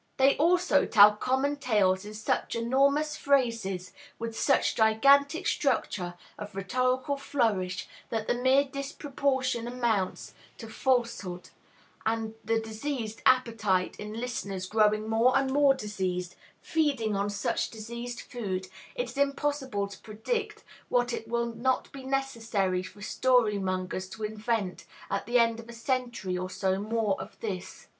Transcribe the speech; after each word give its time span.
They 0.17 0.35
also 0.37 0.87
tell 0.87 1.11
common 1.13 1.57
tales 1.57 2.05
in 2.05 2.15
such 2.15 2.55
enormous 2.55 3.15
phrases, 3.15 3.93
with 4.17 4.35
such 4.35 4.73
gigantic 4.73 5.45
structure 5.45 6.15
of 6.39 6.55
rhetorical 6.55 7.17
flourish, 7.17 7.87
that 8.09 8.25
the 8.25 8.33
mere 8.33 8.63
disproportion 8.63 9.67
amounts 9.67 10.33
to 10.57 10.67
false 10.67 11.21
hood; 11.21 11.49
and, 12.03 12.33
the 12.43 12.59
diseased 12.59 13.21
appetite 13.27 13.95
in 13.99 14.13
listeners 14.19 14.65
growing 14.65 15.07
more 15.07 15.37
and 15.37 15.51
more 15.51 15.75
diseased, 15.75 16.33
feeding 16.63 17.15
on 17.15 17.29
such 17.29 17.69
diseased 17.69 18.21
food, 18.21 18.69
it 18.95 19.07
is 19.11 19.17
impossible 19.19 19.87
to 19.87 19.99
predict 19.99 20.63
what 20.89 21.13
it 21.13 21.27
will 21.27 21.45
not 21.53 21.91
be 21.91 22.03
necessary 22.03 22.81
for 22.81 23.03
story 23.03 23.59
mongers 23.59 24.09
to 24.09 24.23
invent 24.23 24.85
at 25.11 25.27
the 25.27 25.37
end 25.37 25.59
of 25.59 25.69
a 25.69 25.73
century 25.73 26.35
or 26.35 26.49
so 26.49 26.79
more 26.79 27.21
of 27.21 27.39
this. 27.39 27.85